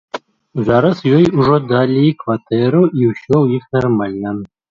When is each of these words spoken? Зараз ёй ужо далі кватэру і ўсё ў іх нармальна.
Зараз 0.67 1.01
ёй 1.17 1.25
ужо 1.41 1.59
далі 1.73 2.15
кватэру 2.23 2.81
і 3.01 3.09
ўсё 3.11 3.23
ў 3.23 3.61
іх 3.61 3.71
нармальна. 3.77 4.29